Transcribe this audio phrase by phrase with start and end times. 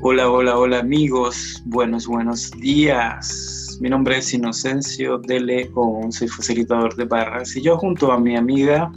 [0.00, 3.76] Hola, hola, hola amigos, buenos, buenos días.
[3.80, 8.36] Mi nombre es Inocencio de León, soy facilitador de barras y yo junto a mi
[8.36, 8.92] amiga...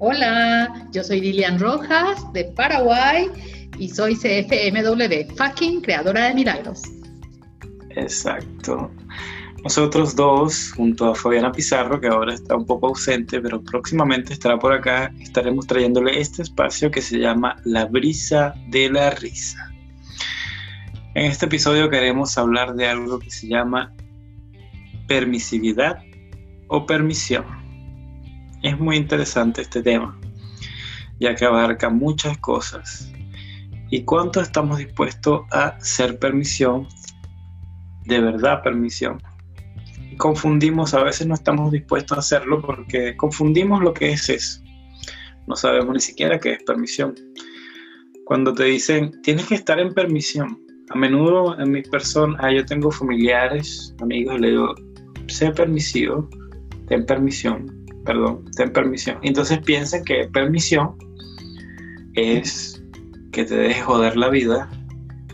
[0.00, 3.30] Hola, yo soy Lilian Rojas de Paraguay
[3.78, 6.82] y soy CFMW, fucking creadora de milagros.
[7.96, 8.90] Exacto.
[9.64, 14.58] Nosotros dos, junto a Fabiana Pizarro, que ahora está un poco ausente, pero próximamente estará
[14.58, 19.67] por acá, estaremos trayéndole este espacio que se llama La Brisa de la Risa.
[21.18, 23.92] En este episodio queremos hablar de algo que se llama
[25.08, 25.98] permisividad
[26.68, 27.44] o permisión.
[28.62, 30.16] Es muy interesante este tema,
[31.18, 33.12] ya que abarca muchas cosas.
[33.90, 36.86] ¿Y cuánto estamos dispuestos a ser permisión?
[38.04, 39.20] De verdad permisión.
[40.18, 44.62] confundimos, a veces no estamos dispuestos a hacerlo porque confundimos lo que es eso.
[45.48, 47.16] No sabemos ni siquiera qué es permisión.
[48.24, 52.64] Cuando te dicen, tienes que estar en permisión, a menudo en mi persona, ah, yo
[52.64, 54.74] tengo familiares, amigos, le digo,
[55.26, 56.28] sé permisivo,
[56.86, 59.18] ten permisión, perdón, ten permisión.
[59.22, 60.96] Entonces piensan que permisión
[62.14, 62.82] es
[63.32, 64.70] que te deje joder la vida,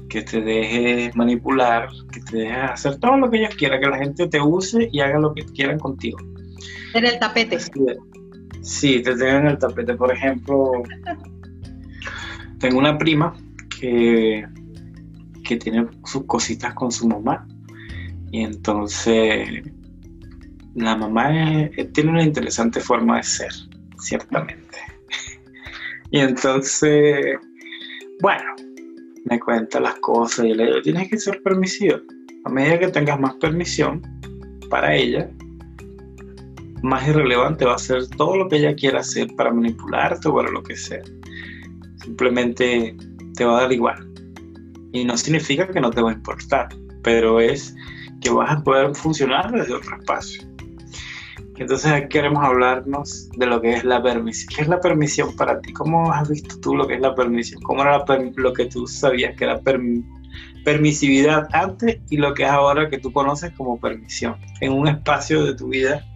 [0.09, 3.99] que te deje manipular, que te deje hacer todo lo que ellos quieran, que la
[3.99, 6.19] gente te use y haga lo que quieran contigo.
[6.95, 7.59] En el tapete.
[8.63, 9.95] Sí, te tengan en el tapete.
[9.95, 10.83] Por ejemplo,
[12.59, 13.35] tengo una prima
[13.81, 14.47] que
[15.45, 17.47] que tiene sus cositas con su mamá.
[18.33, 19.63] Y entonces
[20.75, 21.31] la mamá
[21.93, 23.53] tiene una interesante forma de ser,
[23.99, 24.79] ciertamente.
[26.11, 27.37] y entonces,
[28.21, 28.55] bueno,
[29.25, 31.99] me cuenta las cosas y le digo, tienes que ser permisivo.
[32.45, 34.03] A medida que tengas más permisión
[34.69, 35.31] para ella,
[36.83, 40.51] más irrelevante va a ser todo lo que ella quiera hacer para manipularte o para
[40.51, 41.03] lo que sea.
[42.03, 42.95] Simplemente
[43.37, 44.14] te va a dar igual.
[44.95, 46.69] Y no significa que no te va a importar,
[47.03, 47.75] pero es
[48.21, 50.43] que vas a poder funcionar desde otro espacio.
[51.57, 54.55] Entonces aquí queremos hablarnos de lo que es la permisión.
[54.55, 55.73] ¿Qué es la permisión para ti?
[55.73, 57.61] ¿Cómo has visto tú lo que es la permisión?
[57.63, 58.05] ¿Cómo era
[58.37, 59.61] lo que tú sabías que era
[60.65, 64.37] permisividad antes y lo que es ahora que tú conoces como permisión?
[64.61, 66.07] En un espacio de tu vida,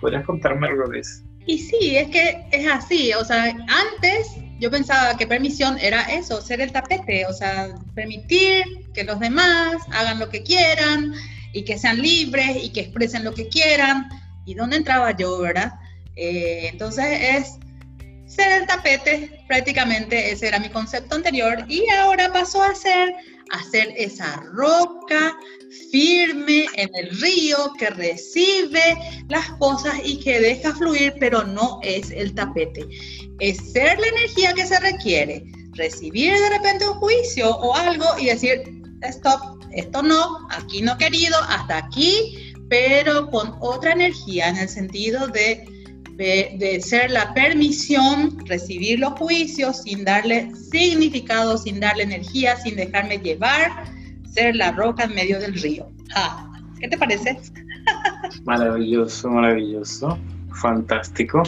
[0.00, 1.24] ¿podrías contarme algo de eso?
[1.44, 3.12] Y sí, es que es así.
[3.14, 8.64] O sea, antes yo pensaba que permisión era eso, ser el tapete, o sea, permitir
[8.94, 11.12] que los demás hagan lo que quieran
[11.52, 14.08] y que sean libres y que expresen lo que quieran.
[14.44, 15.74] ¿Y dónde entraba yo, verdad?
[16.16, 17.58] Eh, entonces es
[18.26, 23.14] ser el tapete, prácticamente ese era mi concepto anterior y ahora pasó a ser
[23.50, 25.36] hacer esa roca
[25.90, 28.96] firme en el río que recibe
[29.28, 32.86] las cosas y que deja fluir, pero no es el tapete.
[33.38, 38.26] Es ser la energía que se requiere, recibir de repente un juicio o algo y
[38.26, 38.62] decir,
[39.02, 45.26] stop, esto no, aquí no querido, hasta aquí, pero con otra energía en el sentido
[45.28, 45.64] de
[46.16, 53.18] de, ser la permisión, recibir los juicios sin darle significado, sin darle energía, sin dejarme
[53.18, 53.84] llevar,
[54.30, 55.88] ser la roca en medio del río.
[56.80, 57.38] ¿Qué te parece?
[58.44, 60.18] Maravilloso, maravilloso,
[60.60, 61.42] fantástico.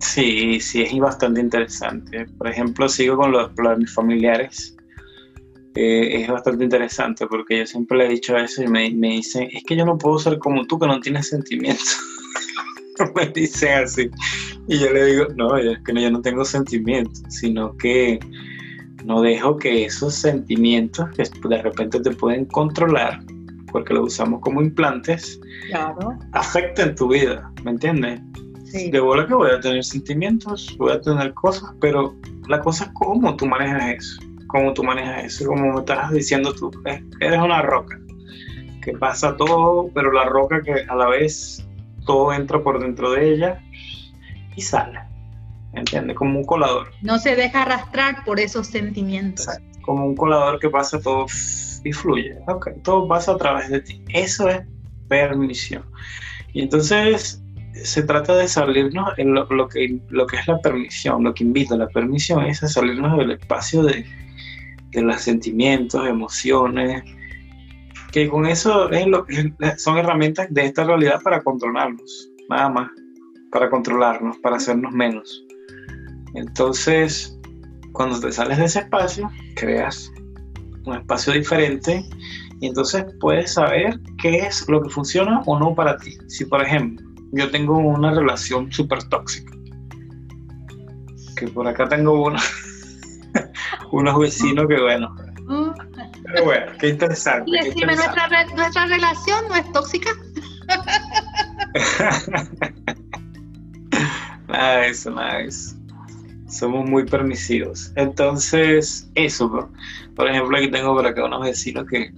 [0.00, 2.26] Sí, sí, es bastante interesante.
[2.38, 4.76] Por ejemplo, sigo con lo, de mis familiares.
[5.76, 9.48] Eh, es bastante interesante porque yo siempre le he dicho eso y me, me dicen,
[9.52, 11.98] es que yo no puedo ser como tú que no tienes sentimientos.
[13.14, 14.10] me dicen así.
[14.68, 18.18] Y yo le digo, no, es que yo no tengo sentimientos, sino que
[19.04, 23.20] no dejo que esos sentimientos que de repente te pueden controlar,
[23.70, 25.38] porque lo usamos como implantes,
[26.32, 28.20] afecten tu vida, ¿me entiendes?
[28.74, 32.12] De bola que voy a tener sentimientos, voy a tener cosas, pero
[32.48, 36.52] la cosa es cómo tú manejas eso, cómo tú manejas eso, como me estás diciendo
[36.52, 36.72] tú,
[37.20, 37.96] eres una roca,
[38.82, 41.64] que pasa todo, pero la roca que a la vez
[42.04, 43.62] todo entra por dentro de ella
[44.56, 44.98] y sale.
[45.72, 46.16] ¿Entiendes?
[46.16, 46.90] Como un colador.
[47.00, 49.46] No se deja arrastrar por esos sentimientos.
[49.82, 51.26] Como un colador que pasa todo
[51.84, 52.38] y fluye.
[52.48, 54.02] Ok, todo pasa a través de ti.
[54.08, 54.62] Eso es
[55.08, 55.84] permisión.
[56.52, 57.43] Y entonces
[57.82, 61.74] se trata de salirnos en lo, que, lo que es la permisión, lo que invita
[61.74, 64.06] a la permisión es a salirnos del espacio de,
[64.92, 67.02] de los sentimientos, emociones,
[68.12, 68.88] que con eso
[69.76, 72.90] son herramientas de esta realidad para controlarnos, nada más,
[73.50, 75.44] para controlarnos, para hacernos menos.
[76.34, 77.36] Entonces,
[77.92, 80.12] cuando te sales de ese espacio, creas
[80.86, 82.04] un espacio diferente
[82.60, 86.16] y entonces puedes saber qué es lo que funciona o no para ti.
[86.28, 87.03] Si, por ejemplo,
[87.34, 89.52] yo tengo una relación súper tóxica,
[91.36, 92.22] que por acá tengo
[93.92, 95.16] unos vecinos que, bueno,
[96.24, 97.50] Pero bueno, qué interesante.
[97.50, 100.10] Y decime, ¿nuestra, ¿nuestra relación no es tóxica?
[104.48, 105.76] nada de eso, nada de eso.
[106.48, 107.92] Somos muy permisivos.
[107.96, 109.68] Entonces, eso,
[110.14, 112.12] por ejemplo, aquí tengo por acá unos vecinos que,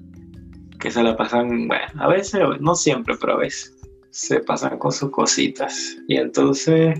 [0.78, 3.75] que se la pasan, bueno, a veces, no siempre, pero a veces
[4.16, 5.98] se pasan con sus cositas.
[6.08, 6.98] Y entonces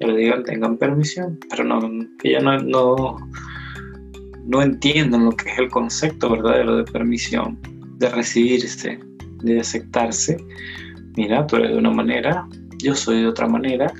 [0.00, 1.80] yo les digo, tengan permisión, pero no,
[2.18, 3.16] que ya no, no,
[4.44, 7.58] no entienden lo que es el concepto verdadero de permisión,
[7.96, 9.00] de recibirse,
[9.42, 10.36] de aceptarse.
[11.16, 12.46] Mira, tú eres de una manera,
[12.82, 13.90] yo soy de otra manera,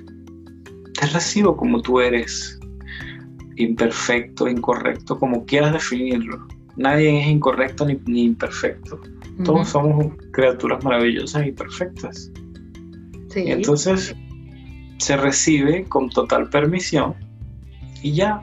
[1.00, 2.60] te recibo como tú eres,
[3.56, 6.46] imperfecto, incorrecto, como quieras definirlo.
[6.76, 9.00] Nadie es incorrecto ni, imperfecto.
[9.42, 12.30] Todos somos criaturas maravillosas y perfectas
[13.46, 14.14] entonces
[14.98, 17.14] se recibe con total permisión
[18.02, 18.42] y ya.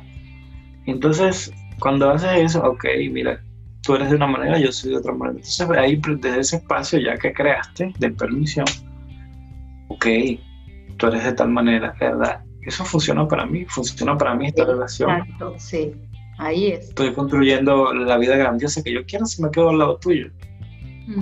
[0.85, 3.41] Entonces, cuando haces eso, ok, mira,
[3.81, 5.37] tú eres de una manera, yo soy de otra manera.
[5.37, 8.65] Entonces, ahí desde ese espacio ya que creaste de permisión,
[9.89, 10.05] ok,
[10.97, 12.43] tú eres de tal manera, ¿verdad?
[12.61, 15.11] Eso funciona para mí, funciona para mí esta relación.
[15.11, 15.93] Exacto, sí,
[16.37, 16.89] ahí es.
[16.89, 20.31] Estoy construyendo la vida grandiosa que yo quiero si me quedo al lado tuyo.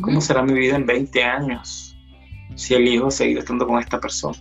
[0.02, 1.93] ¿Cómo será mi vida en 20 años?
[2.56, 4.38] Si elijo seguir estando con esta persona.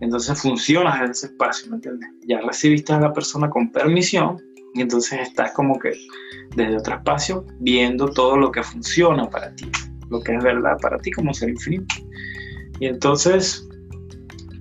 [0.00, 2.08] Entonces funcionas en ese espacio, ¿me entiendes?
[2.26, 4.40] Ya recibiste a la persona con permisión
[4.74, 5.92] y entonces estás como que
[6.54, 9.70] desde otro espacio viendo todo lo que funciona para ti,
[10.10, 11.96] lo que es verdad para ti como ser infinito.
[12.78, 13.66] Y entonces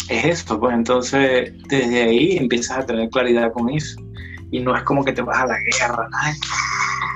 [0.09, 4.00] es esto, pues entonces desde ahí empiezas a tener claridad con eso.
[4.50, 6.33] Y no es como que te vas a la guerra, Ay,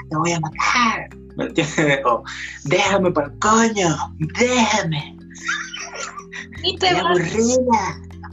[0.09, 2.01] te voy a matar, ¿me entiendes?
[2.65, 3.95] Déjame para coño,
[4.37, 5.20] déjame.
[6.63, 7.19] Ni te, vas,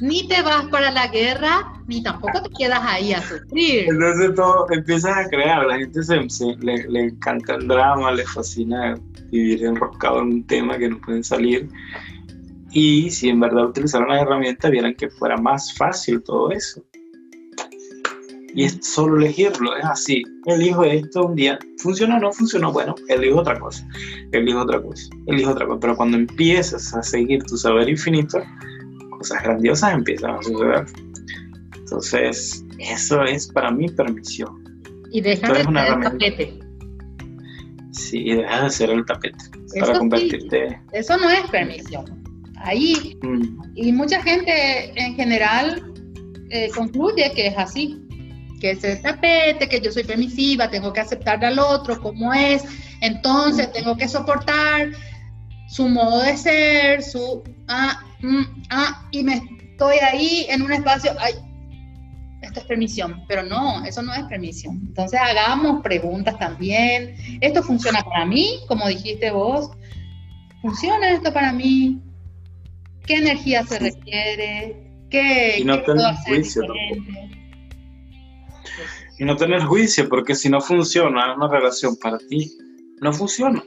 [0.01, 3.87] ni te vas para la guerra, ni tampoco te quedas ahí a sufrir.
[3.89, 6.17] Entonces todo empiezas a crear, la gente se,
[6.61, 8.95] le, encanta el drama, le fascina
[9.31, 11.69] vivir enroscado en un tema que no pueden salir.
[12.71, 16.83] Y si en verdad utilizaran las herramientas, vieran que fuera más fácil todo eso.
[18.59, 20.25] Y es solo elegirlo, es así.
[20.47, 23.87] Elijo esto un día, funciona o no funciona, bueno, elijo otra cosa,
[24.33, 25.79] elijo otra cosa, elijo otra cosa.
[25.79, 28.43] Pero cuando empiezas a seguir tu saber infinito,
[29.11, 30.87] cosas grandiosas empiezan a suceder.
[31.77, 34.83] Entonces, eso es para mí permisión.
[35.13, 36.59] Y deja de ser el tapete.
[37.93, 39.39] Sí, deja de ser el tapete.
[39.79, 40.81] para convertirte.
[40.95, 42.07] eso no es permisión.
[42.57, 43.17] Ahí.
[43.23, 43.61] Mm.
[43.77, 45.95] Y mucha gente en general
[46.51, 48.08] eh, concluye que es así
[48.59, 52.65] que es el tapete, que yo soy permisiva, tengo que aceptar al otro como es,
[53.01, 54.89] entonces tengo que soportar
[55.69, 61.13] su modo de ser, su ah, mm, ah, y me estoy ahí en un espacio,
[61.19, 61.35] ay,
[62.41, 64.81] esto es permisión, pero no, eso no es permisión.
[64.87, 67.17] Entonces hagamos preguntas también.
[67.41, 68.61] ¿Esto funciona para mí?
[68.69, 69.71] Como dijiste vos,
[70.63, 72.01] ¿funciona esto para mí?
[73.07, 74.77] ¿Qué energía se requiere?
[75.11, 77.38] ¿Qué, no puedo hacer diferente?
[79.19, 82.57] Y no tener juicio, porque si no funciona una relación para ti,
[83.01, 83.63] no funciona.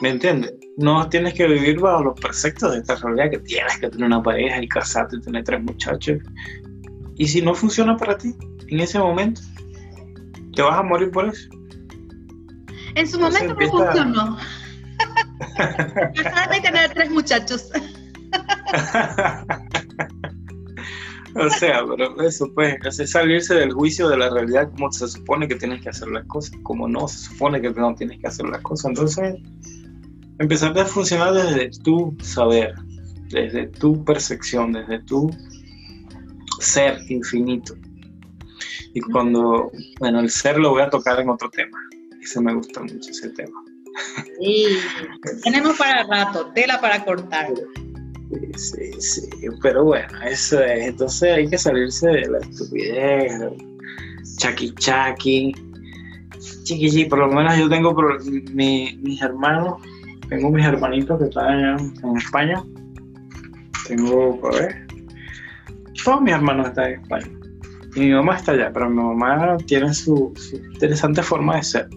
[0.00, 0.54] ¿Me entiendes?
[0.76, 4.22] No tienes que vivir bajo los preceptos de esta realidad que tienes que tener una
[4.22, 6.18] pareja y casarte y tener tres muchachos.
[7.16, 8.34] Y si no funciona para ti
[8.68, 9.40] en ese momento,
[10.54, 11.48] te vas a morir por eso.
[12.94, 14.38] En su momento no funcionó.
[16.14, 17.70] Casarme y tener tres muchachos.
[21.34, 25.46] O sea, pero eso pues, es salirse del juicio de la realidad como se supone
[25.46, 28.46] que tienes que hacer las cosas, como no se supone que no tienes que hacer
[28.46, 28.90] las cosas.
[28.90, 29.36] Entonces,
[30.38, 32.74] empezar a funcionar desde tu saber,
[33.30, 35.30] desde tu percepción, desde tu
[36.60, 37.74] ser infinito.
[38.94, 39.70] Y cuando,
[40.00, 41.78] bueno, el ser lo voy a tocar en otro tema.
[42.20, 43.62] Ese me gusta mucho ese tema.
[44.40, 44.78] Sí,
[45.42, 47.48] tenemos para rato, tela para cortar.
[48.56, 49.30] Sí, sí,
[49.62, 50.88] pero bueno, eso es.
[50.88, 53.32] Entonces hay que salirse de la estupidez,
[54.36, 55.54] chaki chaki,
[56.64, 57.04] chiqui chiqui.
[57.06, 57.94] Por lo menos yo tengo
[58.24, 59.80] mis hermanos,
[60.28, 62.62] tengo mis hermanitos que están en España.
[63.86, 64.86] Tengo, a ver,
[66.04, 67.30] todos mis hermanos están en España.
[67.96, 70.34] Y mi mamá está allá, pero mi mamá tiene su,
[70.74, 71.88] interesante forma de ser.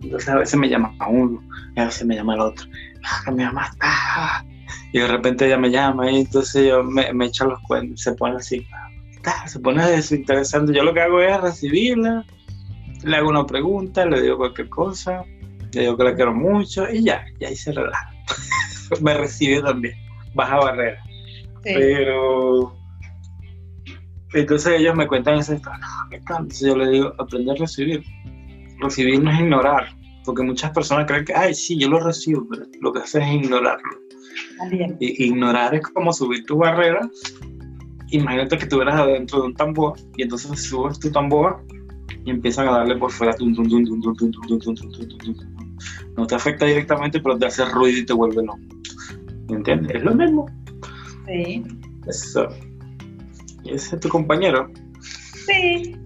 [0.00, 1.42] Entonces a veces me llama a uno,
[1.76, 2.66] a veces me llama al otro.
[3.04, 4.44] Ah, mi mamá está
[4.92, 8.12] y de repente ella me llama y entonces yo me, me echa los cuentos, se
[8.12, 8.66] pone así,
[9.46, 10.74] se pone desinteresante.
[10.74, 12.24] Yo lo que hago es recibirla,
[13.04, 15.24] le hago una pregunta, le digo cualquier cosa,
[15.72, 18.10] le digo que la quiero mucho y ya, y ahí se relaja.
[19.00, 19.94] me recibe también,
[20.34, 21.02] baja barrera.
[21.62, 22.74] Pero
[24.32, 28.02] entonces ellos me cuentan esa historia, no, Entonces yo le digo, aprender a recibir.
[28.78, 32.64] Recibir no es ignorar, porque muchas personas creen que, ay, sí, yo lo recibo, pero
[32.80, 33.90] lo que haces es ignorarlo.
[35.00, 37.08] Y, ignorar es como subir tu barrera.
[38.10, 41.64] Imagínate que tú eras adentro de un tambor y entonces subes tu tambor
[42.24, 43.34] y empiezan a darle por fuera.
[46.16, 48.58] No te afecta directamente, pero te hace ruido y te vuelve loco.
[49.48, 49.96] ¿Me entiendes?
[49.96, 50.46] Es lo mismo.
[51.26, 51.64] Sí.
[52.06, 52.48] Eso.
[53.64, 54.70] ¿Y ese es tu compañero?
[55.46, 55.96] Sí.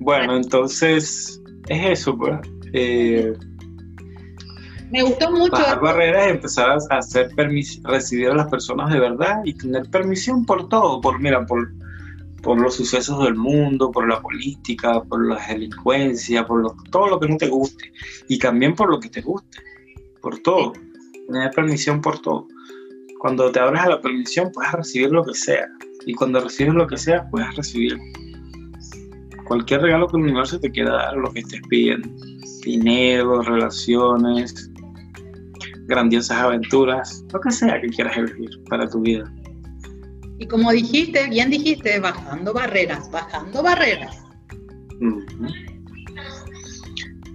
[0.00, 2.38] bueno, entonces es eso, pues.
[2.72, 3.32] Eh,
[4.92, 5.52] me gustó mucho.
[5.52, 7.30] Bajar barreras y empezar a hacer
[7.84, 11.72] recibir a las personas de verdad y tener permisión por todo, por mira, por,
[12.42, 17.28] por los sucesos del mundo, por la política, por la delincuencia, por todo lo que
[17.28, 17.90] no te guste
[18.28, 19.58] y también por lo que te guste,
[20.20, 20.74] por todo.
[21.26, 22.46] Tener permisión por todo.
[23.18, 25.68] Cuando te abres a la permisión puedes recibir lo que sea
[26.04, 27.98] y cuando recibes lo que sea puedes recibir
[29.44, 32.08] cualquier regalo que el universo te quiera dar, lo que estés pidiendo.
[32.64, 34.71] Dinero, relaciones,
[35.86, 39.24] grandiosas aventuras, lo que sea que quieras vivir para tu vida.
[40.38, 44.16] Y como dijiste, bien dijiste, bajando barreras, bajando barreras.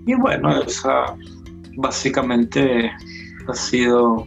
[0.06, 1.16] Y bueno, esa
[1.78, 2.92] básicamente
[3.48, 4.26] ha sido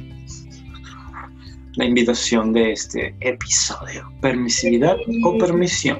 [1.75, 4.11] la invitación de este episodio.
[4.21, 5.99] Permisividad o permisión.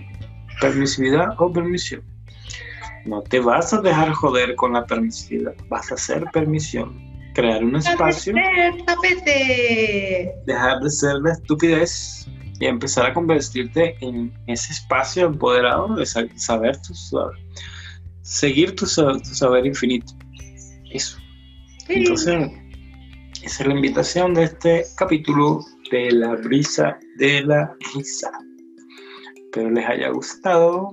[0.61, 2.03] Permisividad o permisión.
[3.07, 7.77] No te vas a dejar joder con la permisividad, vas a hacer permisión crear un
[7.77, 8.35] espacio,
[10.47, 12.27] dejar de ser la estupidez
[12.59, 17.37] y empezar a convertirte en ese espacio empoderado de saber tu saber,
[18.23, 20.13] seguir tu, saber infinito.
[20.91, 21.19] Eso.
[21.89, 22.51] Entonces,
[23.43, 28.31] esa es la invitación de este capítulo de la brisa de la risa.
[29.37, 30.91] Espero les haya gustado.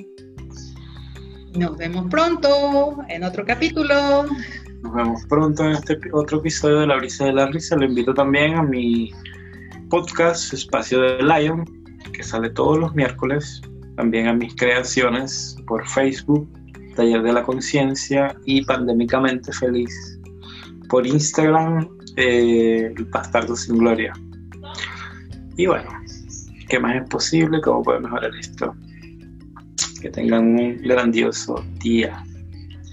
[1.54, 4.26] Nos vemos pronto en otro capítulo.
[4.88, 7.76] Nos vemos pronto en este otro episodio de La Brisa de la Risa.
[7.76, 9.12] Lo invito también a mi
[9.90, 11.66] podcast Espacio de Lion,
[12.14, 13.62] que sale todos los miércoles.
[13.98, 16.50] También a mis creaciones por Facebook,
[16.96, 19.94] Taller de la Conciencia y Pandémicamente Feliz.
[20.88, 24.14] Por Instagram, eh, Bastardo Sin Gloria.
[25.58, 25.90] Y bueno,
[26.70, 27.60] ¿qué más es posible?
[27.60, 28.74] ¿Cómo puedo mejorar esto?
[30.02, 32.24] Que tengan un grandioso día.